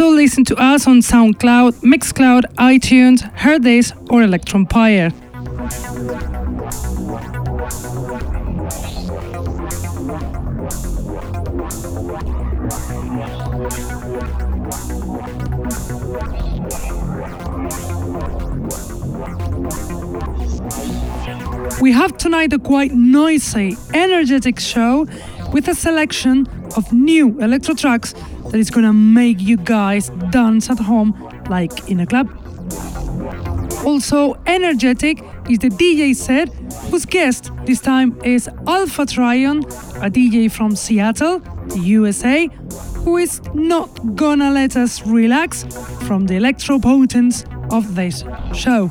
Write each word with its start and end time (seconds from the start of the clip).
Also 0.00 0.16
listen 0.16 0.44
to 0.44 0.56
us 0.56 0.86
on 0.86 1.00
SoundCloud, 1.00 1.82
Mixcloud, 1.82 2.44
iTunes, 2.56 3.20
Hearthis, 3.34 3.92
or 4.10 4.22
Electronpire. 4.22 5.12
We 21.82 21.92
have 21.92 22.16
tonight 22.16 22.54
a 22.54 22.58
quite 22.58 22.92
noisy, 22.92 23.76
energetic 23.92 24.60
show 24.60 25.06
with 25.52 25.68
a 25.68 25.74
selection 25.74 26.46
of 26.76 26.90
new 26.92 27.38
electro 27.40 27.74
tracks 27.74 28.14
that 28.50 28.58
is 28.58 28.70
gonna 28.70 28.92
make 28.92 29.40
you 29.40 29.56
guys 29.56 30.10
dance 30.30 30.70
at 30.70 30.78
home 30.78 31.14
like 31.48 31.88
in 31.88 32.00
a 32.00 32.06
club. 32.06 32.28
Also 33.84 34.34
energetic 34.46 35.22
is 35.48 35.58
the 35.58 35.70
DJ 35.70 36.14
set, 36.14 36.48
whose 36.90 37.06
guest 37.06 37.50
this 37.64 37.80
time 37.80 38.18
is 38.24 38.48
Alpha 38.66 39.06
Trion, 39.06 39.64
a 40.02 40.10
DJ 40.10 40.50
from 40.50 40.76
Seattle, 40.76 41.40
USA, 41.76 42.48
who 43.04 43.16
is 43.16 43.40
not 43.54 44.16
gonna 44.16 44.50
let 44.50 44.76
us 44.76 45.06
relax 45.06 45.64
from 46.06 46.26
the 46.26 46.34
electro 46.34 46.78
potence 46.78 47.44
of 47.70 47.94
this 47.94 48.24
show. 48.52 48.90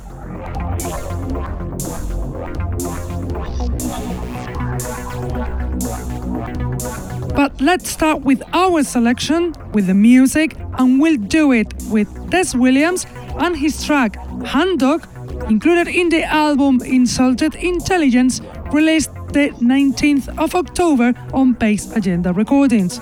But 7.36 7.62
let's 7.62 7.90
start 7.90 8.22
with 8.22 8.42
our 8.54 8.84
selection, 8.84 9.54
with 9.74 9.88
the 9.88 9.94
music, 9.94 10.56
and 10.78 11.00
we'll 11.00 11.18
do 11.18 11.52
it 11.52 11.74
with 11.90 12.08
Des 12.30 12.58
Williams 12.58 13.06
and 13.40 13.56
his 13.56 13.86
track 13.86 14.16
Hand 14.46 14.80
Dog, 14.80 15.08
included 15.50 15.88
in 15.88 16.10
the 16.10 16.24
album 16.24 16.82
Insulted 16.82 17.56
Intelligence, 17.56 18.42
released 18.72 19.14
the 19.32 19.50
19th 19.62 20.38
of 20.38 20.56
October 20.56 21.14
on 21.34 21.54
Bass 21.54 21.96
Agenda 21.96 22.34
Recordings. 22.34 23.00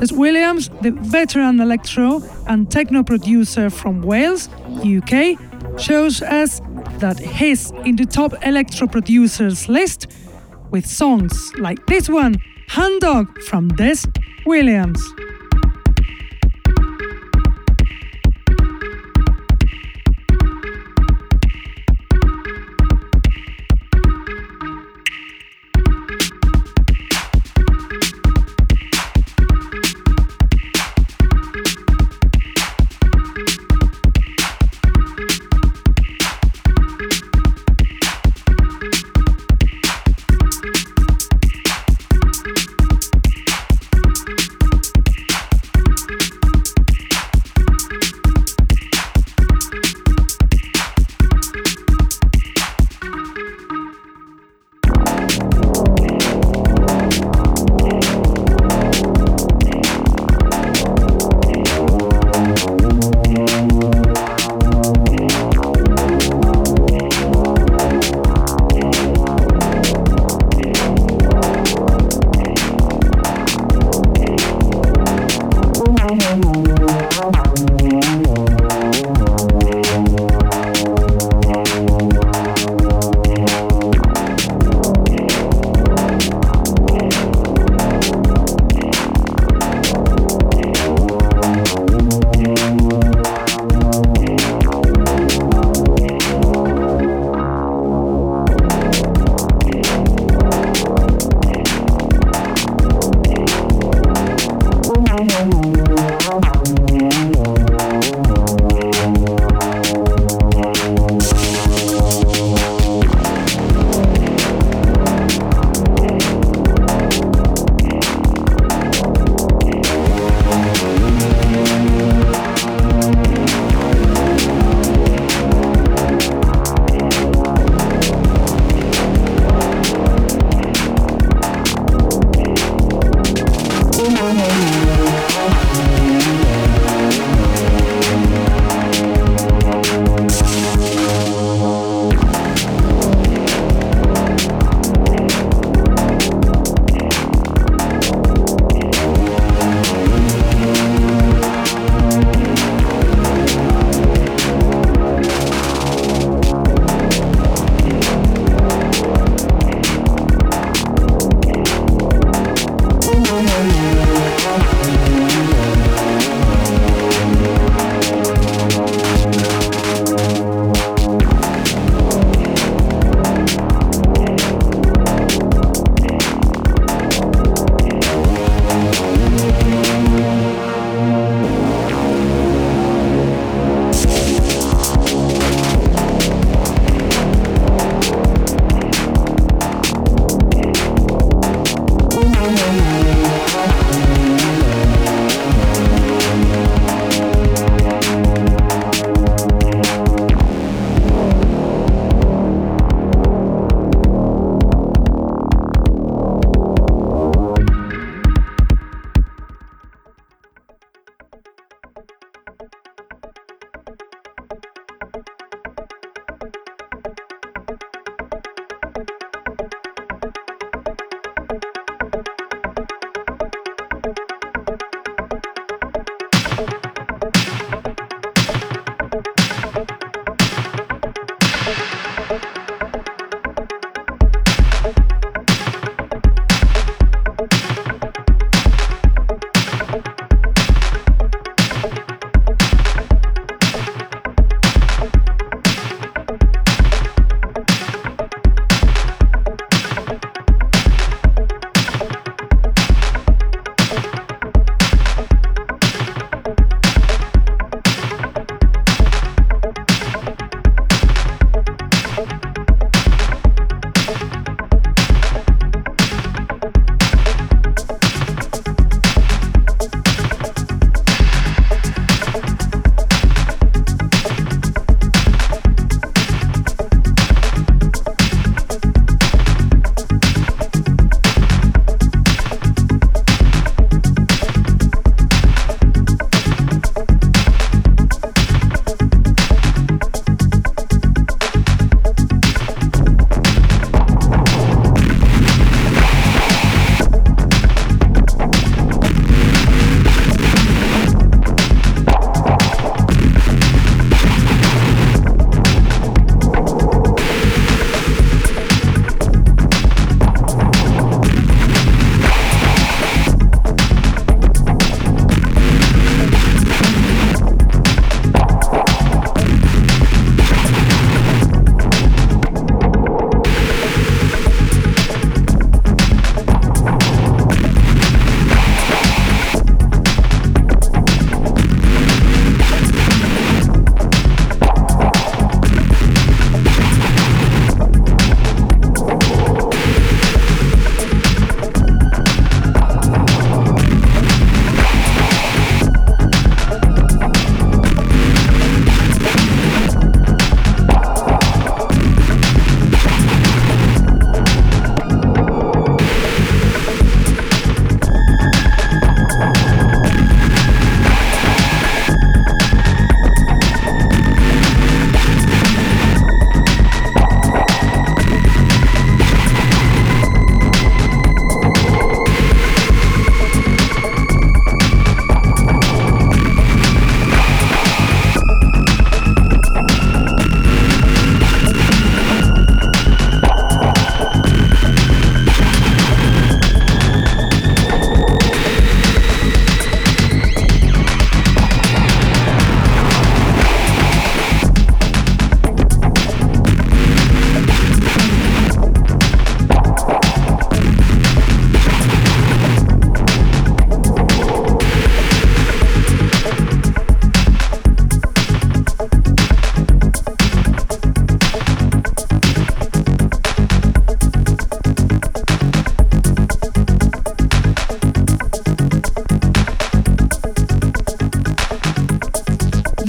Des 0.00 0.14
Williams, 0.14 0.68
the 0.80 0.90
veteran 0.92 1.60
electro 1.60 2.22
and 2.46 2.70
techno 2.70 3.02
producer 3.02 3.70
from 3.70 4.02
Wales, 4.02 4.48
UK, 4.84 5.38
shows 5.78 6.22
us 6.22 6.60
that 6.98 7.18
he's 7.18 7.70
in 7.84 7.96
the 7.96 8.06
top 8.06 8.32
electro 8.44 8.86
producers 8.86 9.68
list 9.68 10.06
with 10.70 10.86
songs 10.86 11.52
like 11.58 11.84
this 11.86 12.08
one 12.08 12.36
Hand 12.70 13.00
Dog 13.00 13.42
from 13.42 13.66
Des 13.66 14.06
Williams. 14.46 15.02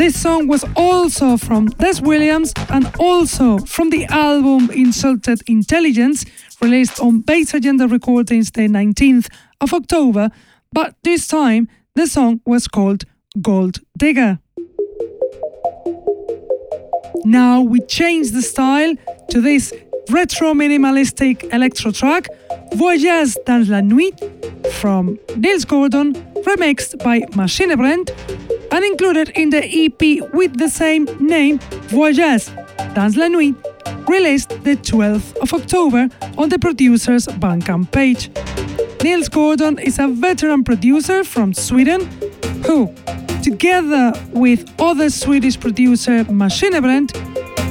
Song 0.10 0.48
was 0.48 0.66
also 0.76 1.38
from 1.38 1.68
Des 1.68 2.02
Williams 2.02 2.54
and 2.70 2.90
also 3.00 3.60
from 3.60 3.92
the 3.92 4.06
album 4.06 4.72
Insulted 4.72 5.42
Intelligence, 5.48 6.26
released 6.60 7.00
on 7.00 7.22
Bass 7.22 7.54
Agenda 7.54 7.88
Recordings 7.88 8.50
the 8.52 8.68
19th 8.68 9.28
of 9.60 9.74
October, 9.74 10.30
but 10.72 10.96
this 11.04 11.28
time 11.28 11.68
the 11.94 12.08
song 12.08 12.42
was 12.46 12.68
called 12.68 13.04
Gold 13.42 13.80
Digger. 13.96 14.40
Now 17.24 17.62
we 17.62 17.82
change 17.82 18.32
the 18.32 18.42
style 18.42 18.96
to 19.30 19.40
this 19.40 19.72
retro 20.10 20.54
minimalistic 20.54 21.54
electro 21.54 21.92
track, 21.92 22.28
Voyage 22.76 23.36
dans 23.46 23.68
la 23.70 23.82
Nuit, 23.82 24.14
from 24.80 25.18
Nils 25.36 25.66
Gordon, 25.66 26.14
remixed 26.46 27.04
by 27.04 27.22
Machine 27.36 27.76
Brand, 27.76 28.12
and 28.72 28.84
included 28.86 29.30
in 29.36 29.50
the 29.50 29.64
EP 29.64 30.34
with 30.34 30.58
the 30.58 30.70
same 30.70 31.06
name, 31.20 31.60
Voyage 31.90 32.50
dans 32.96 33.16
la 33.18 33.28
Nuit, 33.28 33.56
released 34.08 34.50
the 34.64 34.76
12th 34.78 35.36
of 35.38 35.54
October 35.54 36.08
on 36.38 36.50
the 36.50 36.58
producer's 36.58 37.28
Bandcamp 37.28 37.92
page. 37.92 38.30
Nils 39.04 39.30
Gordon 39.30 39.78
is 39.80 40.00
a 40.00 40.08
veteran 40.08 40.64
producer 40.64 41.24
from 41.24 41.54
Sweden 41.54 42.02
who, 42.66 42.94
together 43.44 44.14
with 44.32 44.70
other 44.80 45.10
Swedish 45.10 45.60
producer 45.60 46.24
Machine 46.32 46.80
Brand, 46.82 47.12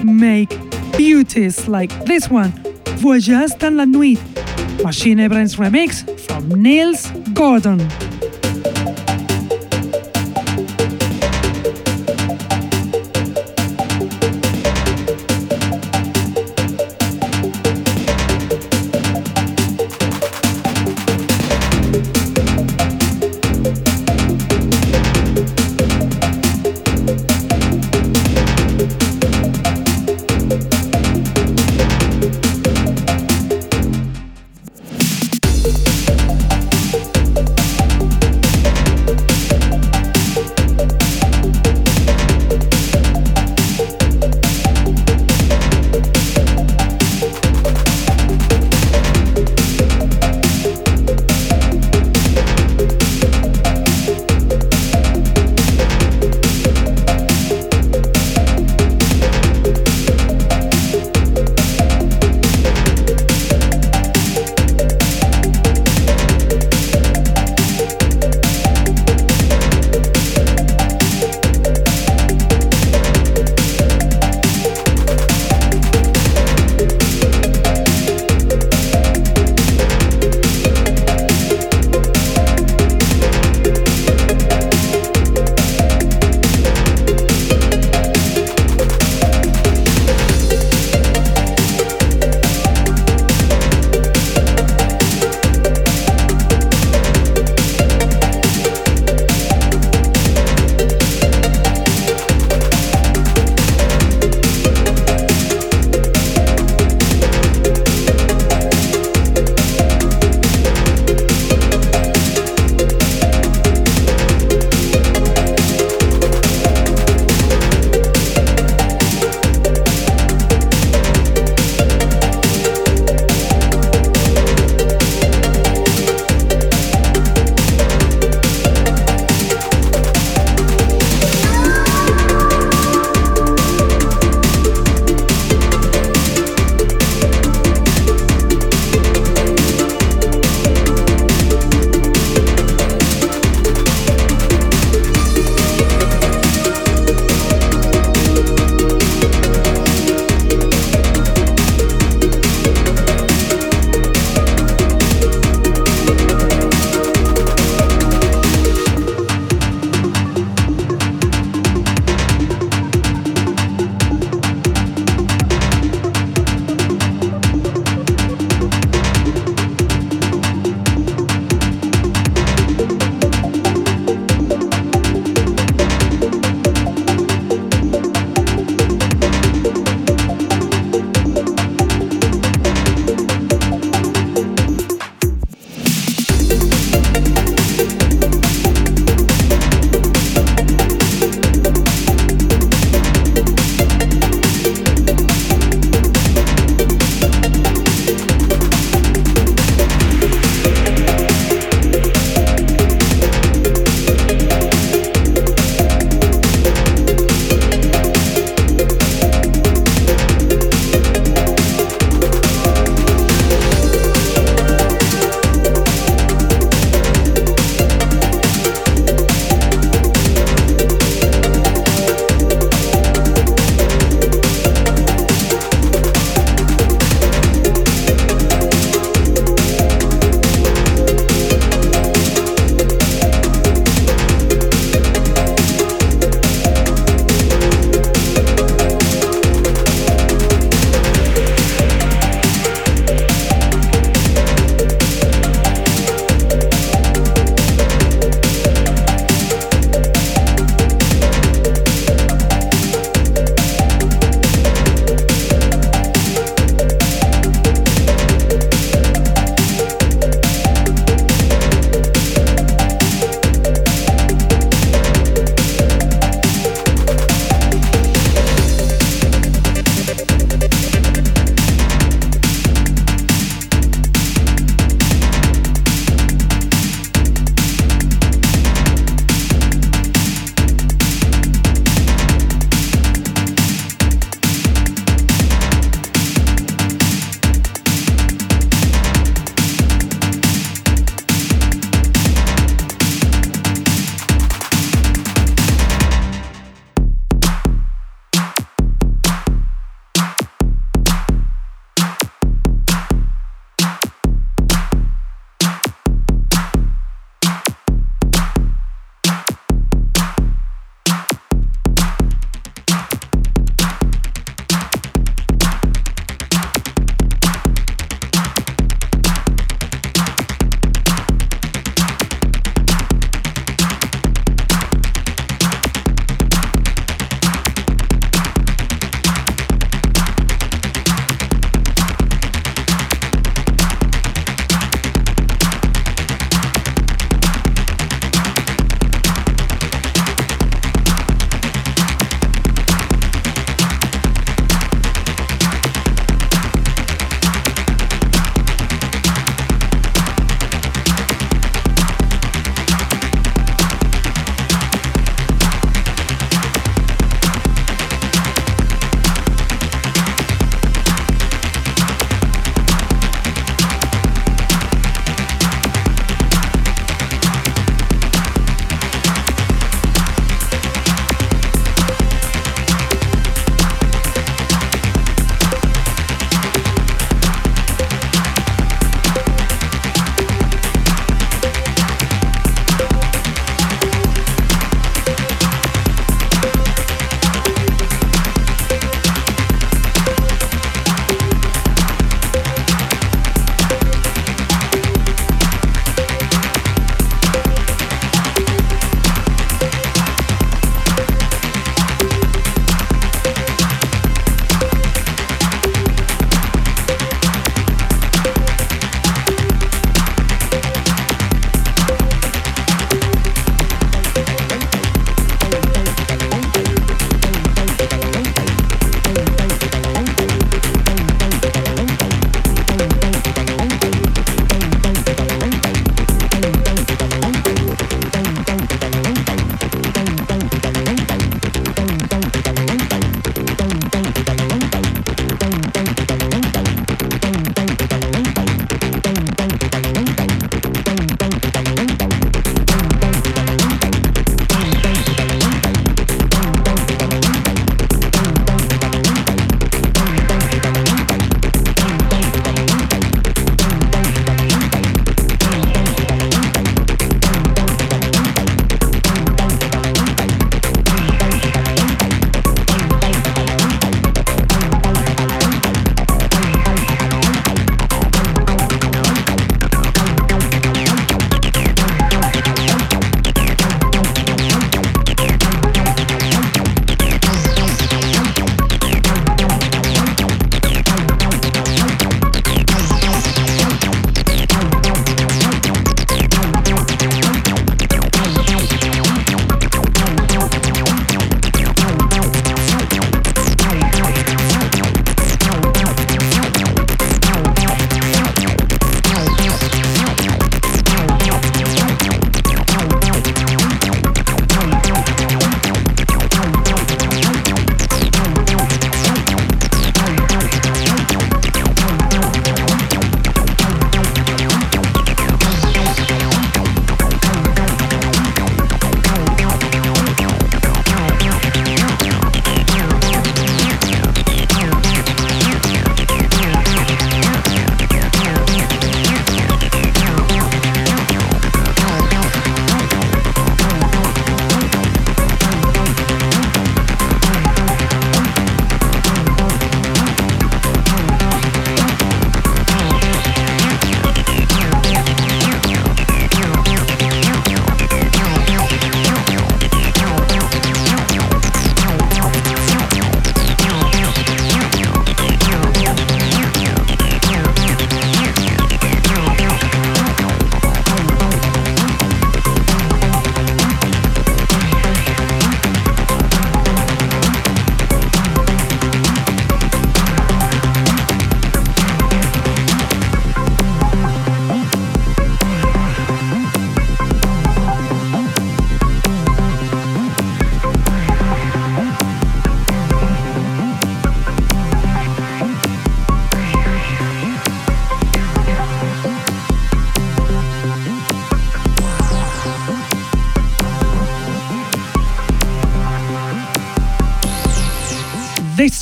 make 0.04 0.50
beauties 0.96 1.68
like 1.68 2.04
this 2.04 2.28
one, 2.28 2.52
Voyage 2.98 3.56
dans 3.58 3.74
la 3.74 3.84
Nuit, 3.86 4.18
Machine 4.82 5.28
Brand's 5.28 5.56
remix 5.56 6.02
from 6.20 6.48
Nils 6.62 7.10
Gordon. 7.34 7.78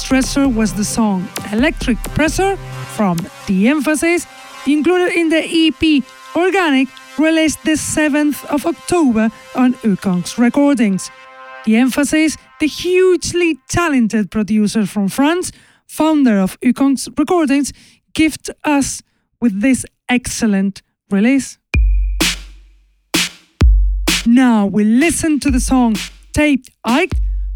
Treasure 0.08 0.48
was 0.48 0.72
the 0.72 0.84
song 0.84 1.28
Electric 1.52 1.98
Pressure 2.14 2.56
from 2.96 3.18
The 3.46 3.68
Emphasis, 3.68 4.26
included 4.66 5.12
in 5.14 5.28
the 5.28 5.44
EP 5.44 6.02
Organic, 6.34 6.88
released 7.18 7.62
the 7.62 7.76
7th 7.76 8.42
of 8.46 8.64
October 8.64 9.28
on 9.54 9.74
Ukongs 9.84 10.38
Recordings. 10.38 11.10
The 11.66 11.76
Emphasis, 11.76 12.38
the 12.58 12.66
hugely 12.66 13.58
talented 13.68 14.30
producer 14.30 14.86
from 14.86 15.08
France, 15.08 15.52
founder 15.86 16.38
of 16.38 16.58
Ukongs 16.60 17.06
Recordings, 17.18 17.74
gift 18.14 18.48
us 18.64 19.02
with 19.42 19.60
this 19.60 19.84
excellent 20.08 20.80
release. 21.10 21.58
Now 24.24 24.64
we 24.64 24.84
listen 24.84 25.38
to 25.40 25.50
the 25.50 25.60
song 25.60 25.96
Taped 26.32 26.70
Ike 26.82 27.12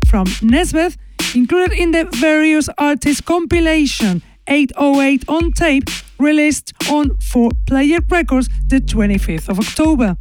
from 0.06 0.26
Nesbeth, 0.42 0.98
included 1.34 1.72
in 1.72 1.90
the 1.92 2.04
various 2.20 2.68
artists 2.78 3.20
compilation 3.20 4.22
808 4.46 5.28
on 5.28 5.52
tape, 5.52 5.88
released 6.18 6.72
on 6.90 7.16
4 7.18 7.50
Player 7.66 7.98
Records 8.08 8.48
the 8.66 8.80
25th 8.80 9.48
of 9.48 9.58
October. 9.58 10.16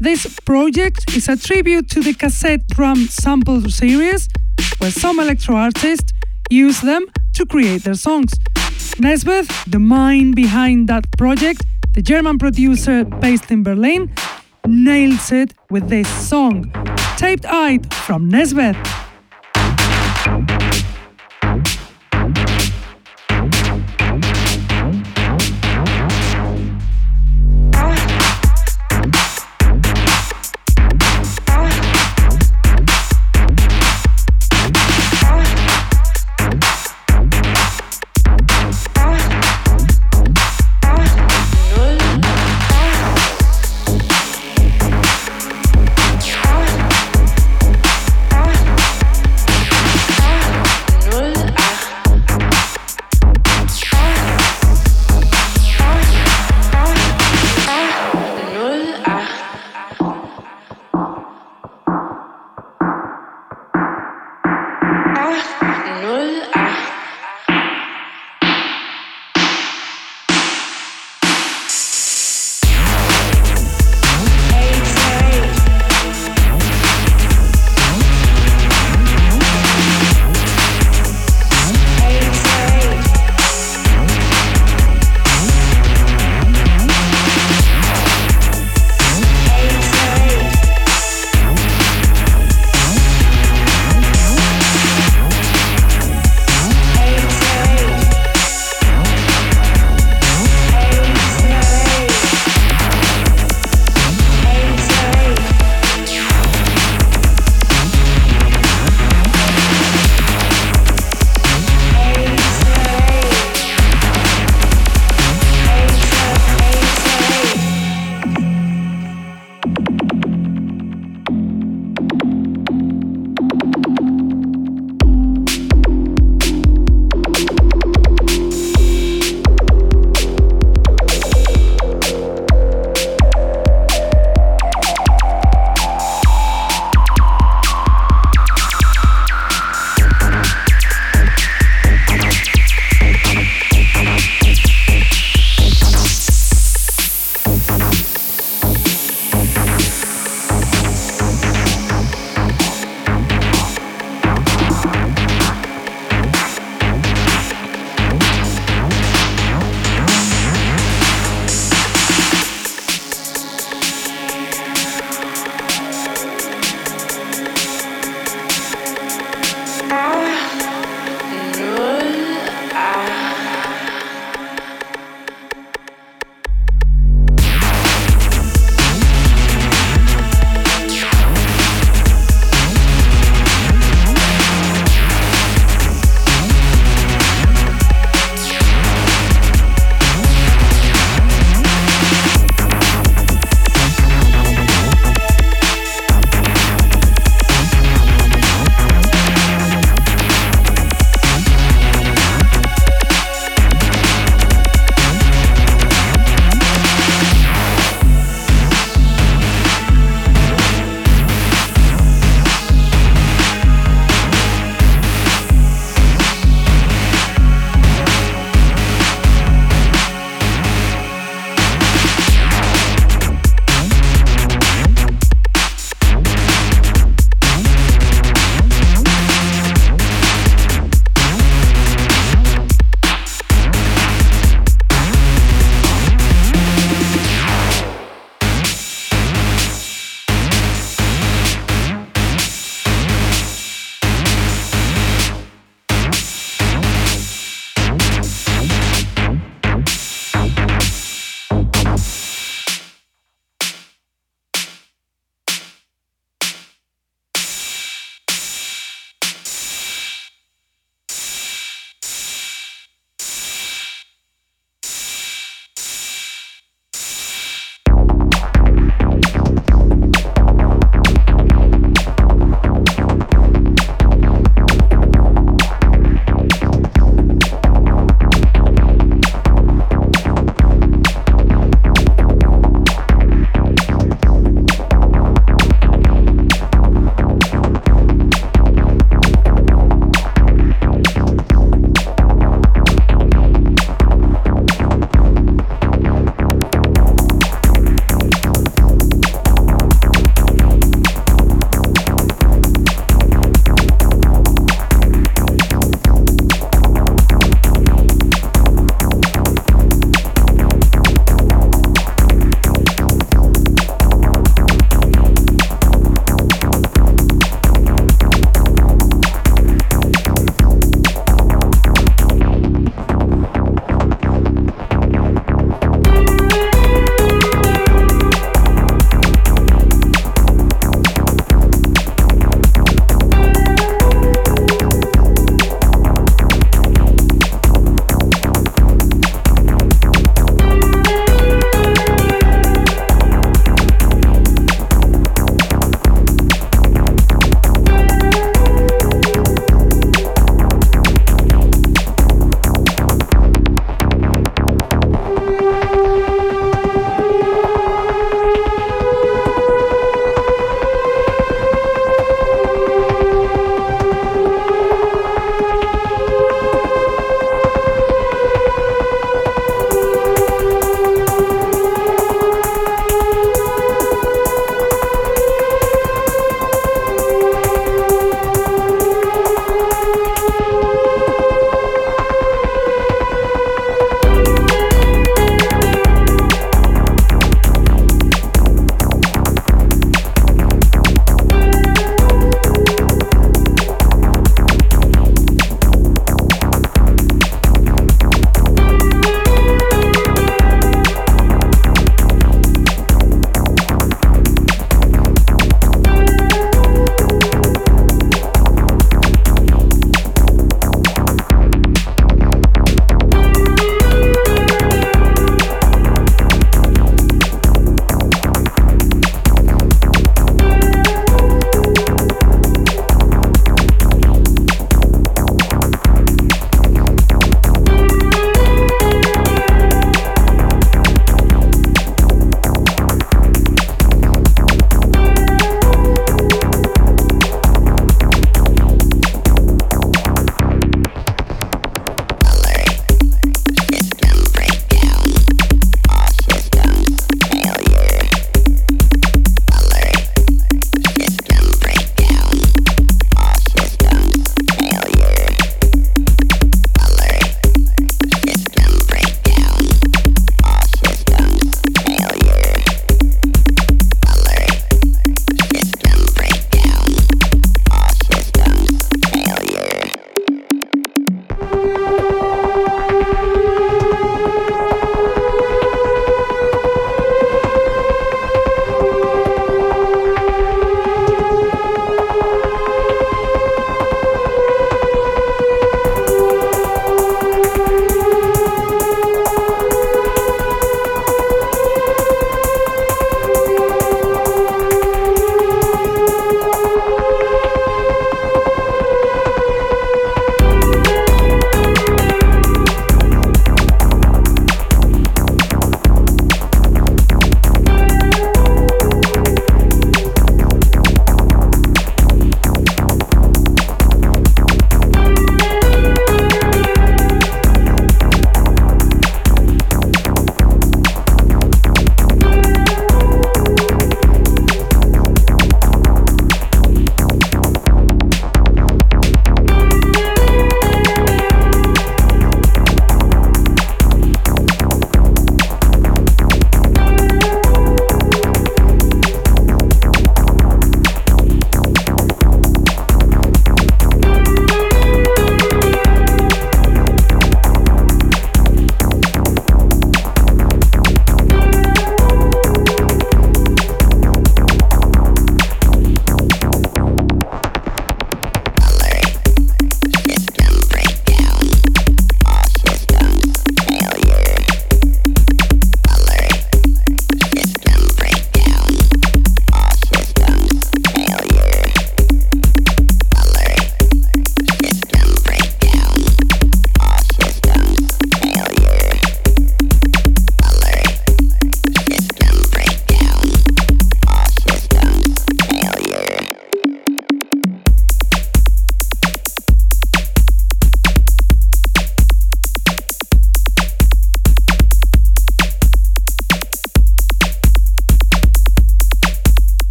This 0.00 0.38
project 0.44 1.16
is 1.16 1.28
a 1.28 1.36
tribute 1.36 1.88
to 1.90 2.00
the 2.00 2.14
cassette 2.14 2.66
drum 2.68 3.06
sample 3.06 3.62
series, 3.68 4.28
where 4.78 4.90
some 4.90 5.18
electro 5.18 5.56
artists 5.56 6.12
use 6.50 6.80
them 6.80 7.06
to 7.34 7.44
create 7.46 7.82
their 7.84 7.94
songs. 7.94 8.30
Nesbeth, 9.00 9.48
the 9.70 9.78
mind 9.78 10.36
behind 10.36 10.88
that 10.88 11.04
project, 11.16 11.62
the 11.94 12.02
German 12.02 12.38
producer 12.38 13.04
based 13.04 13.50
in 13.50 13.62
Berlin, 13.62 14.12
nails 14.66 15.32
it 15.32 15.54
with 15.70 15.88
this 15.88 16.08
song, 16.28 16.70
Taped 17.16 17.46
Eyed 17.46 17.92
from 17.94 18.30
Nesbeth. 18.30 19.07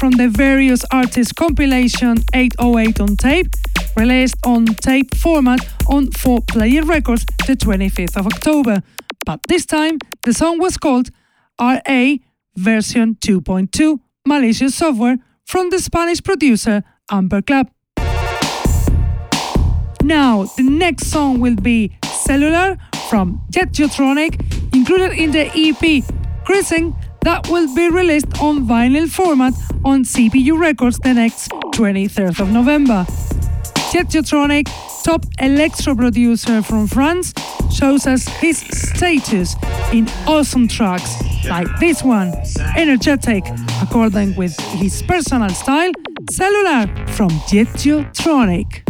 From 0.00 0.12
the 0.12 0.28
various 0.30 0.82
artists 0.90 1.30
compilation 1.30 2.16
808 2.32 3.00
on 3.00 3.16
tape, 3.18 3.48
released 3.98 4.34
on 4.46 4.64
tape 4.64 5.14
format 5.14 5.60
on 5.88 6.10
4 6.12 6.40
Player 6.48 6.82
Records 6.84 7.26
the 7.46 7.54
25th 7.54 8.16
of 8.16 8.26
October. 8.26 8.82
But 9.26 9.42
this 9.46 9.66
time, 9.66 9.98
the 10.24 10.32
song 10.32 10.58
was 10.58 10.78
called 10.78 11.10
RA 11.60 12.14
version 12.56 13.16
2.2 13.16 14.00
Malicious 14.26 14.74
Software 14.74 15.18
from 15.44 15.68
the 15.68 15.78
Spanish 15.78 16.22
producer 16.22 16.82
Amber 17.10 17.42
Club. 17.42 17.70
Now, 20.02 20.44
the 20.56 20.62
next 20.62 21.08
song 21.08 21.40
will 21.40 21.56
be 21.56 21.92
Cellular 22.06 22.78
from 23.10 23.42
Jet 23.50 23.78
included 23.78 25.12
in 25.12 25.32
the 25.32 25.50
EP 25.54 26.02
Cruising 26.46 26.96
that 27.22 27.48
will 27.48 27.72
be 27.74 27.88
released 27.88 28.40
on 28.40 28.66
vinyl 28.66 29.08
format 29.08 29.54
on 29.84 30.04
CPU 30.04 30.58
Records 30.58 30.98
the 30.98 31.14
next 31.14 31.50
23rd 31.74 32.40
of 32.40 32.50
November. 32.50 33.04
Jetiotronic, 33.92 34.68
top 35.04 35.24
electro 35.40 35.94
producer 35.94 36.62
from 36.62 36.86
France, 36.86 37.34
shows 37.72 38.06
us 38.06 38.26
his 38.38 38.58
status 38.58 39.56
in 39.92 40.08
awesome 40.26 40.68
tracks 40.68 41.16
like 41.46 41.68
this 41.78 42.02
one, 42.02 42.32
energetic, 42.76 43.44
according 43.82 44.36
with 44.36 44.58
his 44.78 45.02
personal 45.02 45.50
style, 45.50 45.92
Cellular 46.30 46.86
from 47.08 47.30
Jetiotronic. 47.50 48.82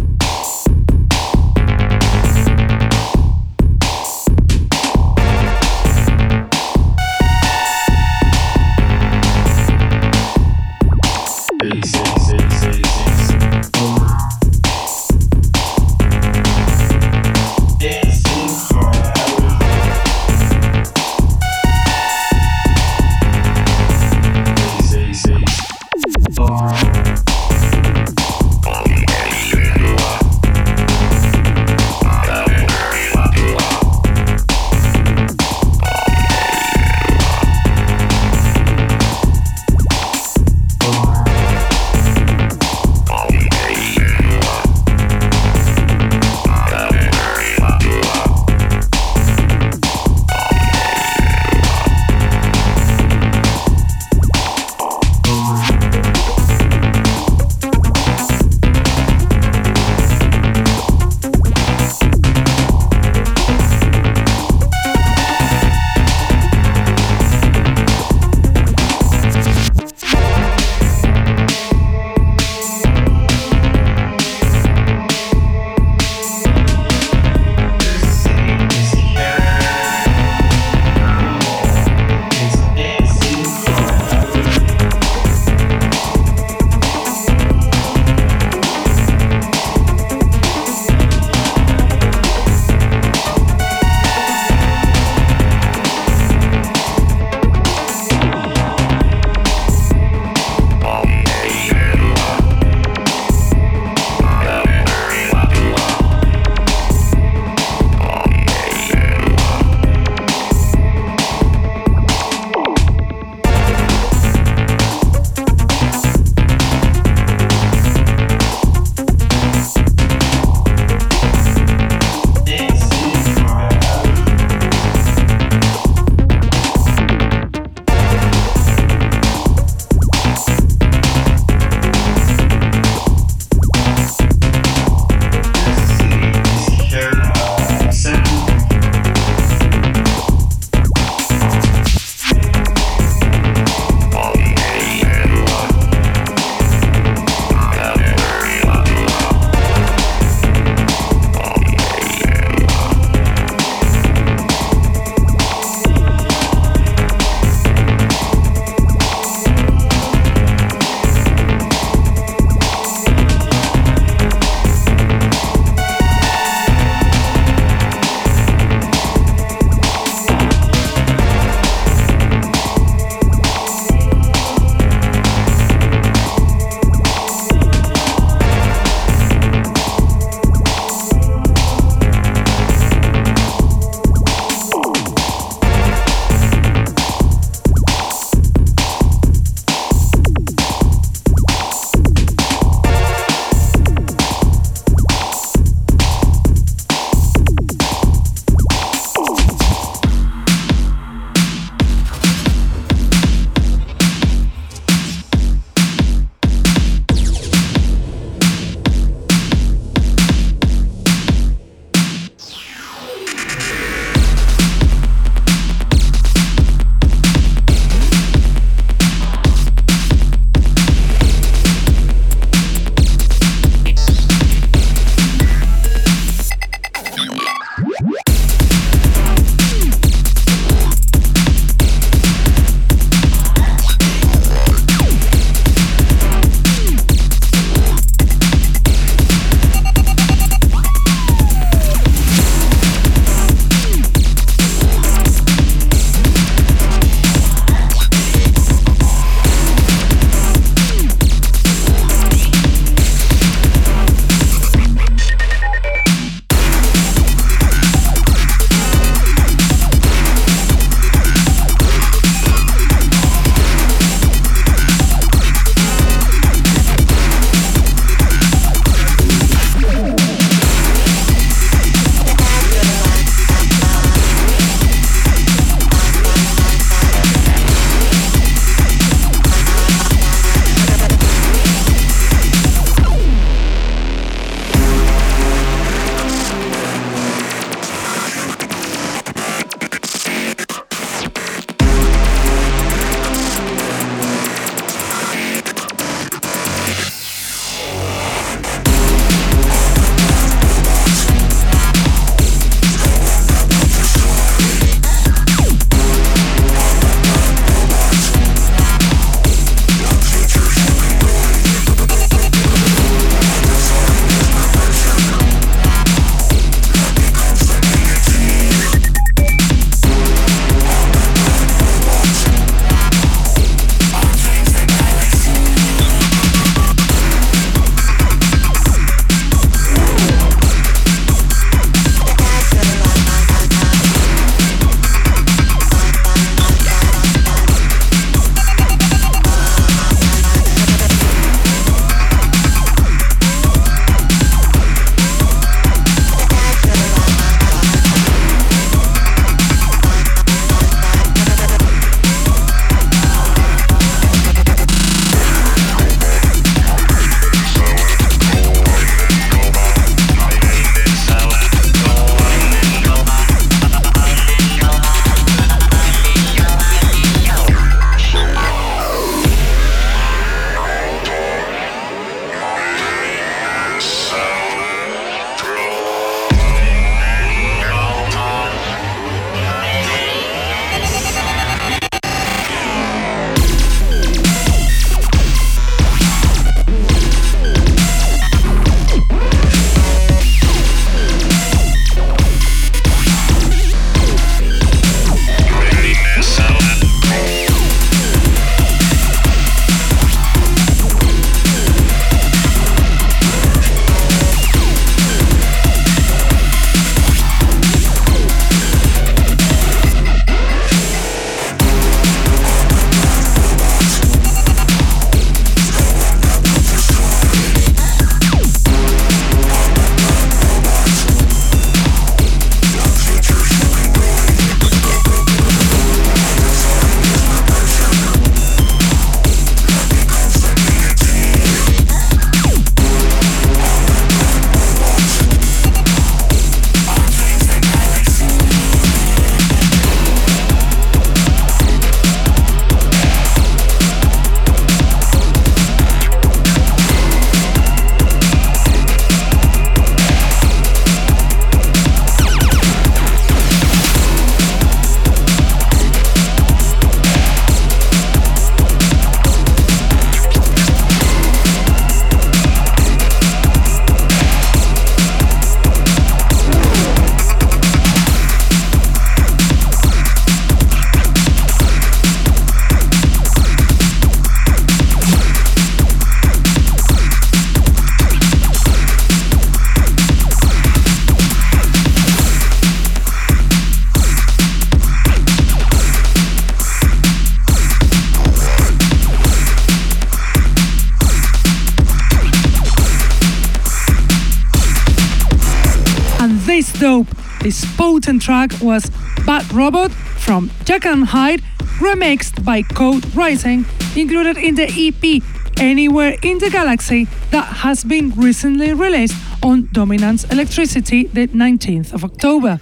Track 498.21 498.71
was 498.81 499.09
Bad 499.45 499.71
Robot 499.73 500.11
from 500.11 500.69
Jack 500.85 501.05
and 501.05 501.25
Hyde, 501.25 501.61
remixed 501.99 502.63
by 502.63 502.81
Code 502.83 503.25
Rising, 503.35 503.85
included 504.15 504.57
in 504.57 504.75
the 504.75 504.87
EP 504.87 505.43
Anywhere 505.81 506.37
in 506.43 506.59
the 506.59 506.69
Galaxy 506.69 507.25
that 507.49 507.65
has 507.65 508.03
been 508.03 508.29
recently 508.31 508.93
released 508.93 509.35
on 509.63 509.89
Dominance 509.93 510.43
Electricity 510.51 511.23
the 511.23 511.47
19th 511.47 512.13
of 512.13 512.23
October. 512.23 512.79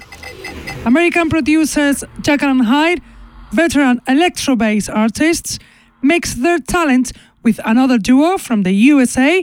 American 0.85 1.29
producers 1.29 2.03
Jack 2.21 2.43
and 2.43 2.65
Hyde, 2.65 3.01
veteran 3.53 4.01
electro 4.05 4.57
bass 4.57 4.89
artists, 4.89 5.59
mix 6.01 6.33
their 6.33 6.59
talent 6.59 7.13
with 7.41 7.61
another 7.63 7.97
duo 7.97 8.37
from 8.37 8.63
the 8.63 8.73
USA, 8.73 9.41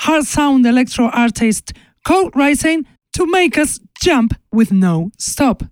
hard 0.00 0.24
sound 0.24 0.66
electro 0.66 1.08
artist 1.10 1.72
Code 2.04 2.34
Rising, 2.34 2.86
to 3.12 3.26
make 3.26 3.56
us 3.56 3.78
jump 4.00 4.34
with 4.52 4.72
no 4.72 5.10
stop. 5.18 5.62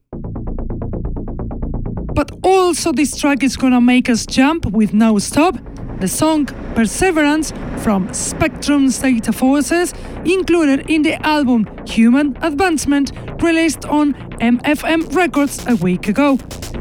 But 2.15 2.31
also, 2.43 2.93
this 2.93 3.17
track 3.17 3.43
is 3.43 3.57
gonna 3.57 3.81
make 3.81 4.09
us 4.09 4.27
jump 4.27 4.67
with 4.67 4.95
no 4.95 5.19
stop 5.19 5.59
the 6.05 6.09
song 6.09 6.45
Perseverance 6.75 7.51
from 7.79 8.13
Spectrum's 8.13 8.99
Data 8.99 9.33
Forces, 9.33 9.95
included 10.27 10.91
in 10.91 11.01
the 11.01 11.15
album 11.27 11.67
Human 11.87 12.37
Advancement, 12.43 13.11
released 13.43 13.87
on 13.87 14.13
MFM 14.39 15.15
Records 15.15 15.67
a 15.67 15.77
week 15.77 16.09
ago. 16.09 16.37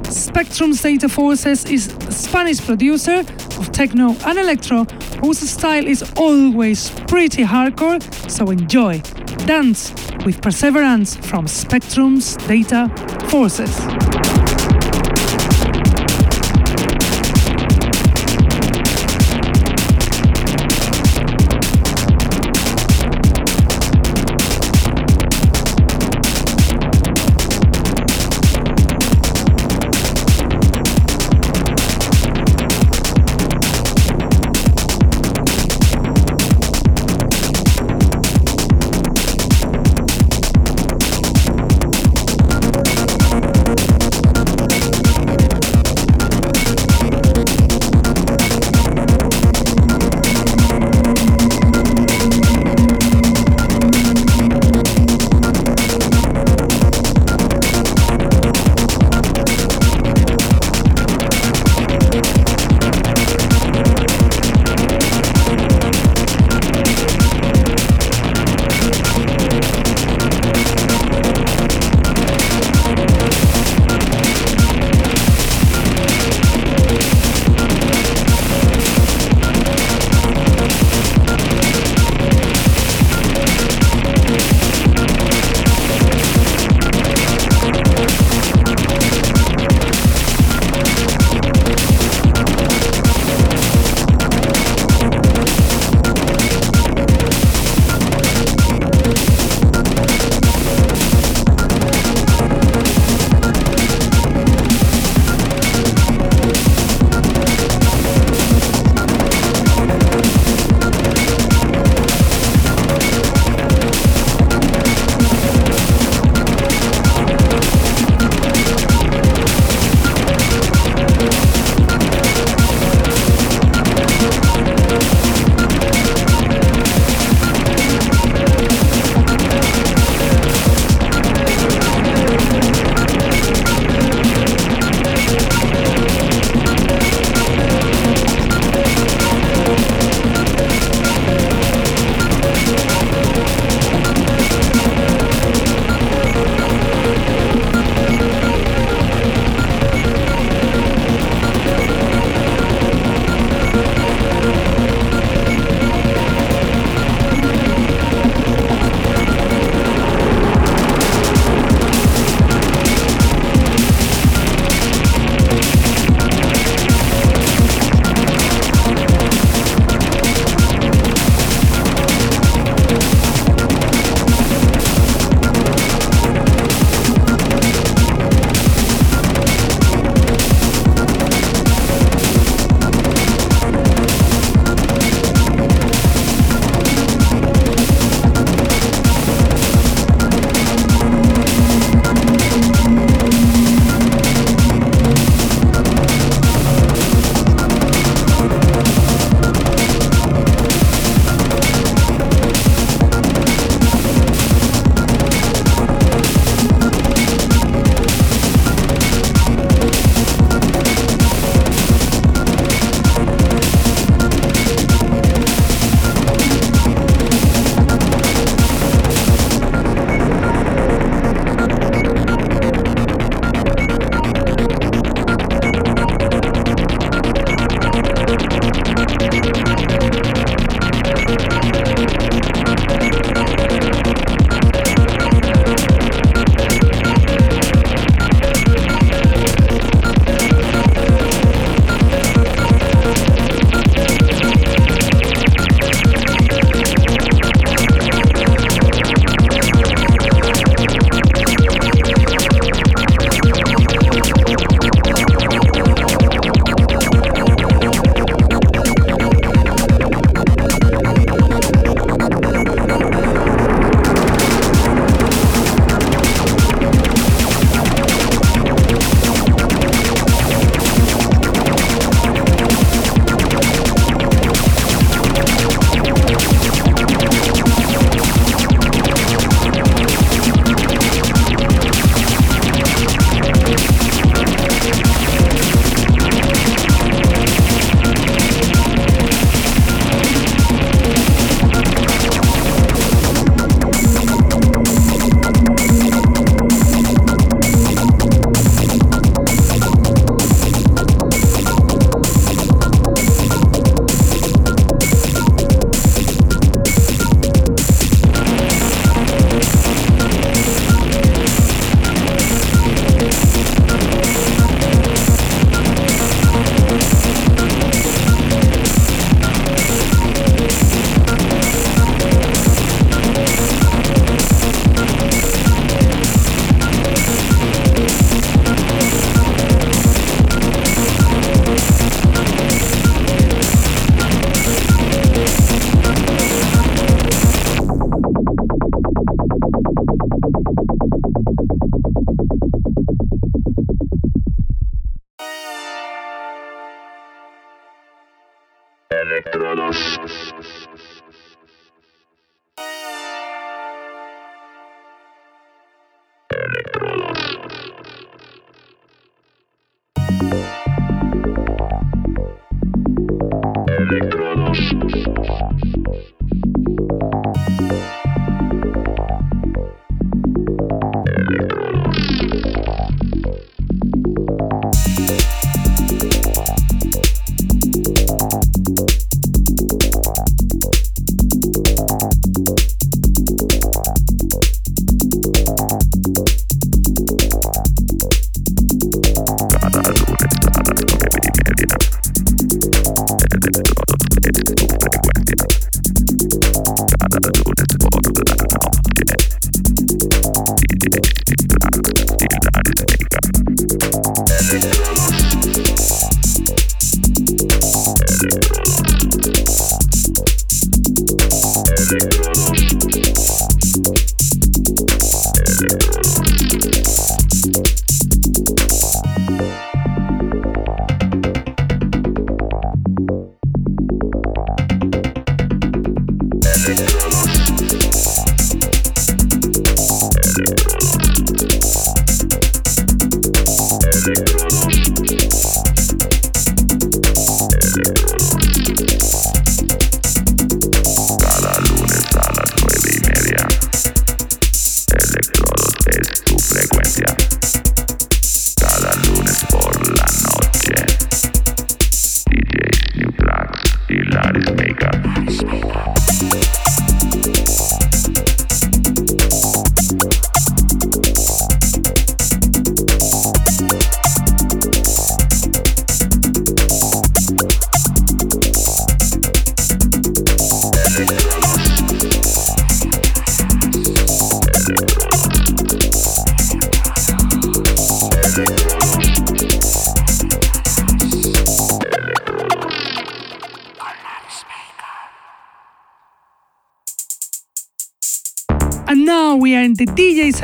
Spectrum's 0.09 0.81
Data 0.81 1.07
Forces 1.07 1.63
is 1.63 1.87
a 1.87 2.11
Spanish 2.11 2.59
producer 2.59 3.19
of 3.59 3.71
techno 3.71 4.13
and 4.25 4.37
electro 4.37 4.83
whose 5.21 5.39
style 5.39 5.87
is 5.87 6.03
always 6.17 6.89
pretty 7.07 7.43
hardcore, 7.43 8.01
so 8.29 8.49
enjoy. 8.49 8.99
Dance 9.45 9.93
with 10.25 10.41
Perseverance 10.41 11.15
from 11.15 11.47
Spectrum's 11.47 12.35
Data 12.45 12.91
Forces. 13.29 14.42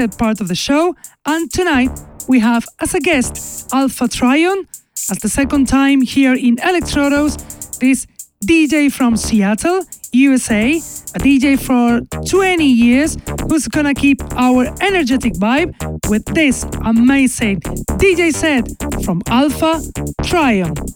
Part 0.07 0.39
of 0.39 0.47
the 0.47 0.55
show, 0.55 0.95
and 1.25 1.51
tonight 1.51 1.91
we 2.29 2.39
have 2.39 2.65
as 2.79 2.93
a 2.93 3.01
guest 3.01 3.67
Alpha 3.73 4.05
Trion, 4.05 4.65
as 5.11 5.17
the 5.17 5.27
second 5.27 5.67
time 5.67 5.99
here 6.01 6.33
in 6.33 6.55
Electrodos, 6.55 7.35
this 7.79 8.07
DJ 8.45 8.89
from 8.89 9.17
Seattle, 9.17 9.83
USA, 10.13 10.77
a. 10.77 11.19
DJ 11.19 11.59
for 11.59 11.99
20 12.25 12.63
years 12.63 13.17
who's 13.49 13.67
gonna 13.67 13.93
keep 13.93 14.23
our 14.37 14.67
energetic 14.79 15.33
vibe 15.33 15.75
with 16.09 16.23
this 16.33 16.63
amazing 16.85 17.59
DJ 17.99 18.33
set 18.33 18.69
from 19.03 19.21
Alpha 19.27 19.81
Trion. 20.23 20.88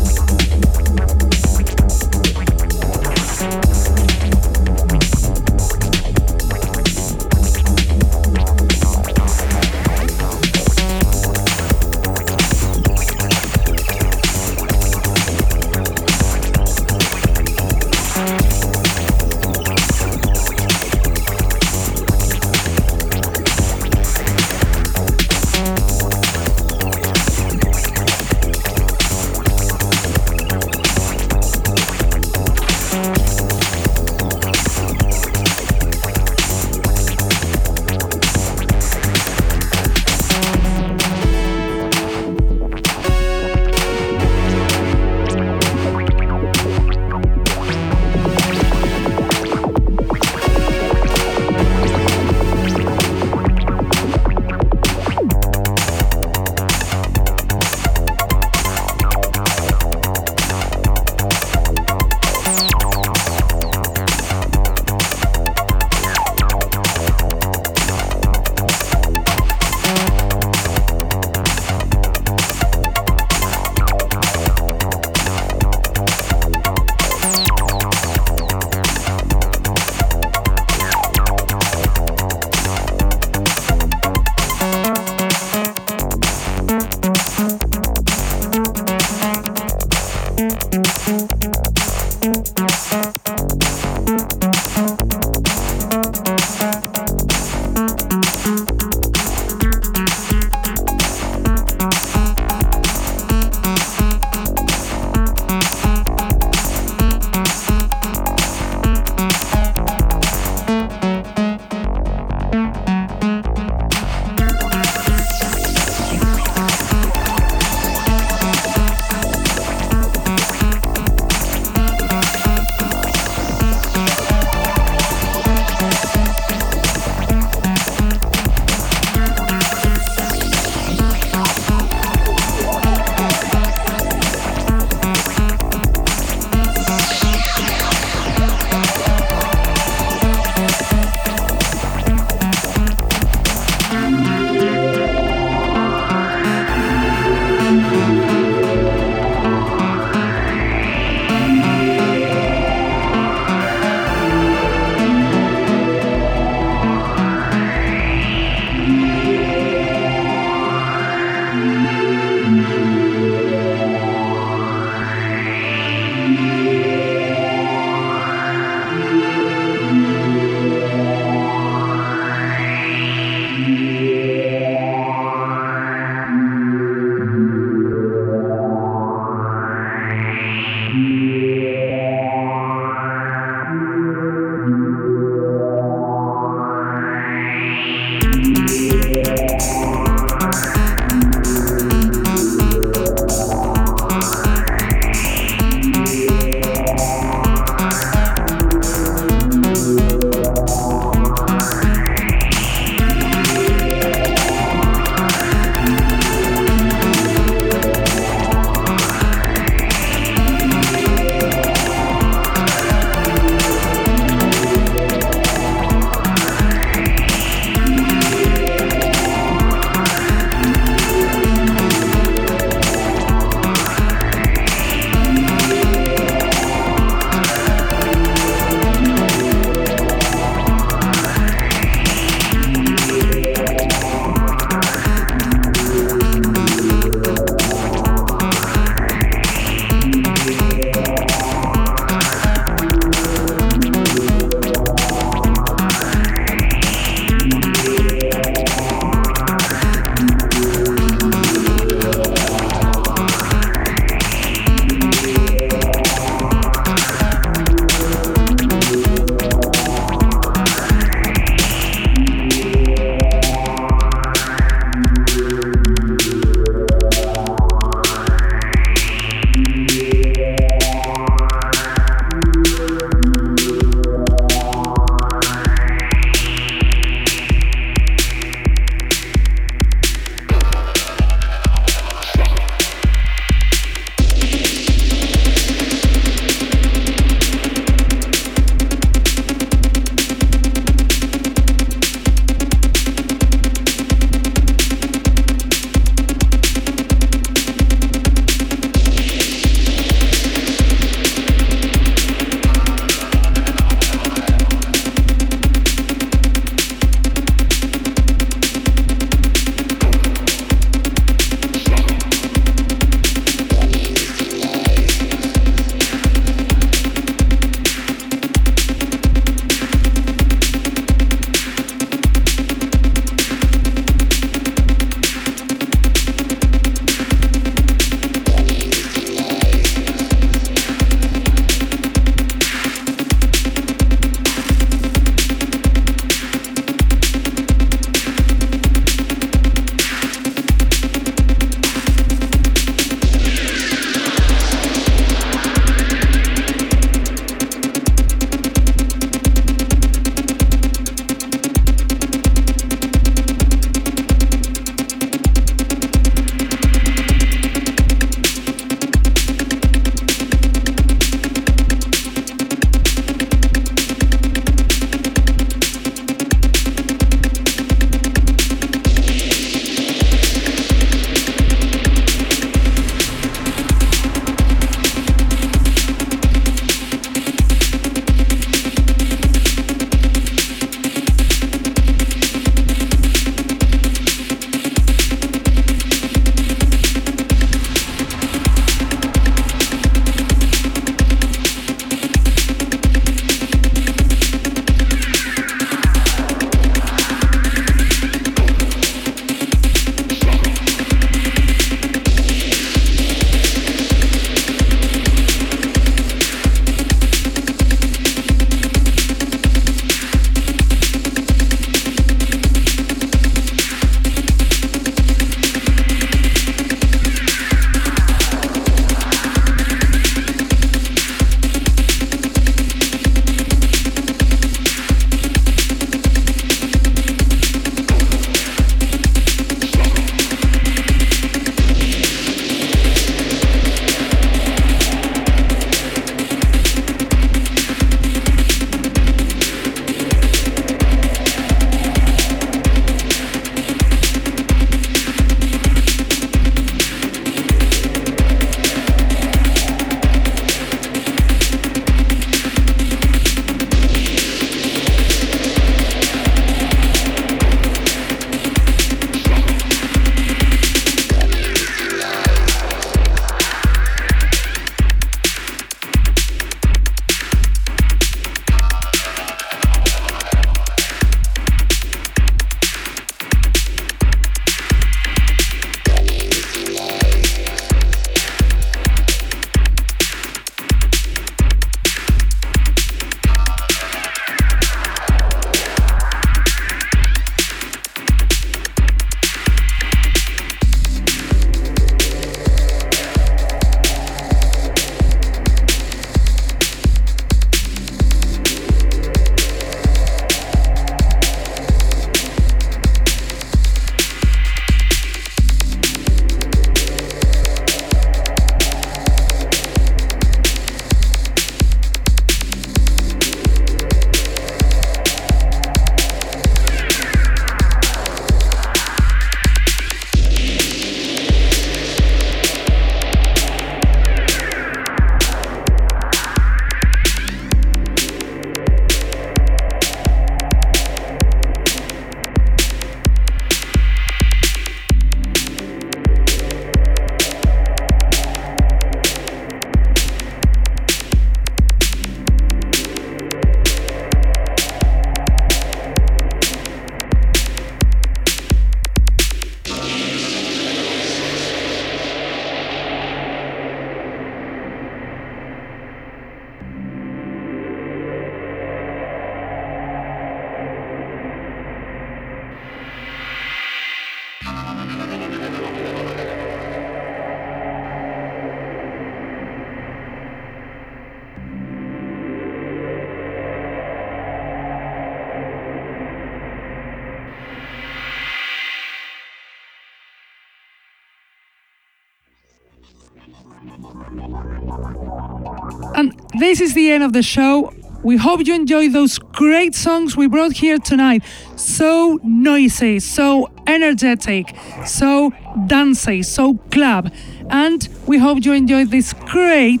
This 586.74 586.88
is 586.88 586.94
the 586.94 587.12
end 587.12 587.22
of 587.22 587.32
the 587.32 587.40
show. 587.40 587.94
We 588.24 588.36
hope 588.36 588.66
you 588.66 588.74
enjoyed 588.74 589.12
those 589.12 589.38
great 589.38 589.94
songs 589.94 590.36
we 590.36 590.48
brought 590.48 590.72
here 590.72 590.98
tonight. 590.98 591.44
So 591.76 592.40
noisy, 592.42 593.20
so 593.20 593.70
energetic, 593.86 594.74
so 595.06 595.52
dancey, 595.86 596.42
so 596.42 596.74
club. 596.90 597.32
And 597.70 598.08
we 598.26 598.38
hope 598.38 598.64
you 598.64 598.72
enjoyed 598.72 599.12
this 599.12 599.34
great 599.34 600.00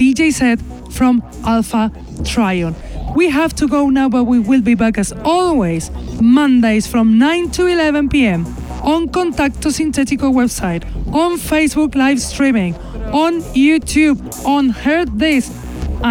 DJ 0.00 0.32
set 0.32 0.58
from 0.90 1.22
Alpha 1.44 1.92
Trion. 2.22 2.74
We 3.14 3.28
have 3.28 3.54
to 3.56 3.68
go 3.68 3.90
now, 3.90 4.08
but 4.08 4.24
we 4.24 4.38
will 4.38 4.62
be 4.62 4.74
back 4.74 4.96
as 4.96 5.12
always, 5.22 5.90
Mondays 6.18 6.86
from 6.86 7.18
9 7.18 7.50
to 7.50 7.66
11 7.66 8.08
p.m. 8.08 8.46
on 8.82 9.10
Contacto 9.10 9.68
Sintetico 9.70 10.32
website, 10.32 10.82
on 11.14 11.36
Facebook 11.36 11.94
live 11.94 12.22
streaming, 12.22 12.74
on 13.12 13.42
YouTube, 13.52 14.18
on 14.46 14.70
Hearthis, 14.70 15.55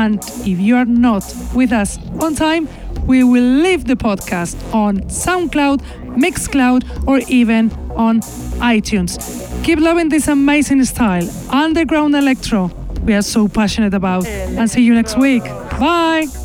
and 0.01 0.19
if 0.45 0.59
you 0.59 0.75
are 0.75 0.85
not 0.85 1.23
with 1.53 1.71
us 1.71 1.97
on 2.21 2.35
time, 2.35 2.67
we 3.07 3.23
will 3.23 3.49
leave 3.65 3.85
the 3.85 3.95
podcast 3.95 4.55
on 4.73 5.01
SoundCloud, 5.01 5.79
Mixcloud, 6.23 7.07
or 7.07 7.19
even 7.29 7.71
on 7.95 8.21
iTunes. 8.75 9.11
Keep 9.63 9.79
loving 9.79 10.09
this 10.09 10.27
amazing 10.27 10.83
style, 10.85 11.27
underground 11.49 12.15
electro, 12.15 12.71
we 13.05 13.13
are 13.13 13.21
so 13.21 13.47
passionate 13.47 13.93
about. 13.93 14.25
And 14.25 14.69
see 14.69 14.83
you 14.83 14.93
next 14.95 15.17
week. 15.17 15.43
Bye. 15.79 16.44